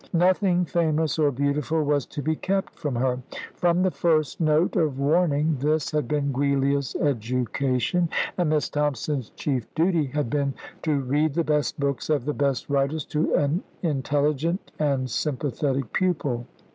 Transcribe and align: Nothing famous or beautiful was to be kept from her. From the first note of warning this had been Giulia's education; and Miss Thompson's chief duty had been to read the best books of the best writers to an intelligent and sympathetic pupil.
Nothing 0.13 0.65
famous 0.65 1.19
or 1.19 1.29
beautiful 1.31 1.83
was 1.83 2.07
to 2.07 2.23
be 2.23 2.35
kept 2.35 2.73
from 2.73 2.95
her. 2.95 3.19
From 3.53 3.83
the 3.83 3.91
first 3.91 4.39
note 4.41 4.75
of 4.75 4.97
warning 4.97 5.57
this 5.59 5.91
had 5.91 6.07
been 6.07 6.33
Giulia's 6.33 6.95
education; 6.95 8.09
and 8.35 8.49
Miss 8.49 8.67
Thompson's 8.67 9.29
chief 9.35 9.71
duty 9.75 10.07
had 10.07 10.27
been 10.31 10.55
to 10.81 11.01
read 11.01 11.35
the 11.35 11.43
best 11.43 11.79
books 11.79 12.09
of 12.09 12.25
the 12.25 12.33
best 12.33 12.67
writers 12.67 13.05
to 13.13 13.35
an 13.35 13.61
intelligent 13.83 14.71
and 14.79 15.07
sympathetic 15.07 15.93
pupil. 15.93 16.47